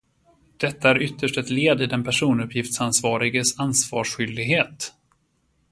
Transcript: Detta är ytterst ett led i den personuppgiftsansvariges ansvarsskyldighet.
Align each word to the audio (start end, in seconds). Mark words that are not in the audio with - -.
Detta 0.57 0.89
är 0.89 1.01
ytterst 1.01 1.37
ett 1.37 1.49
led 1.49 1.81
i 1.81 1.85
den 1.85 2.03
personuppgiftsansvariges 2.03 3.59
ansvarsskyldighet. 3.59 4.93